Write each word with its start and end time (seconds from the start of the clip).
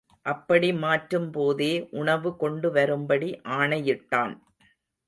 அப்படி 0.25 0.69
மாற்றும்போதே 0.75 1.69
உணவு 1.91 2.31
கொண்டுவரும்படி 2.39 3.29
ஆணையிட்டான். 3.59 4.35